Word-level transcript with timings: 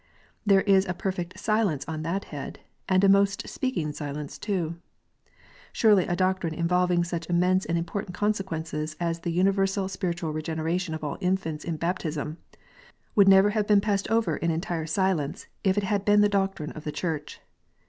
There 0.47 0.61
is 0.61 0.87
a 0.87 0.95
perfect 0.95 1.39
silence 1.39 1.85
on 1.87 2.01
that 2.01 2.23
head, 2.33 2.61
and 2.89 3.03
a 3.03 3.07
most 3.07 3.47
speaking 3.47 3.93
silence 3.93 4.39
too. 4.39 4.77
Surely 5.71 6.07
a 6.07 6.15
doctrine 6.15 6.55
involving 6.55 7.03
such 7.03 7.29
immense 7.29 7.65
and 7.65 7.77
important 7.77 8.15
consequences 8.15 8.95
as 8.99 9.19
the 9.19 9.29
universal 9.31 9.87
spiritual 9.87 10.33
regeneration 10.33 10.95
of 10.95 11.03
all 11.03 11.19
infants 11.21 11.63
in 11.63 11.77
baptism, 11.77 12.39
would 13.13 13.27
never 13.27 13.51
have 13.51 13.67
been 13.67 13.79
passed 13.79 14.09
over 14.09 14.35
in 14.37 14.49
entire 14.49 14.87
silence, 14.87 15.45
if 15.63 15.77
it 15.77 15.83
had 15.83 16.03
been 16.03 16.21
the 16.21 16.27
doctrine 16.29 16.71
of 16.71 16.83
the 16.83 16.91
Church. 16.91 17.39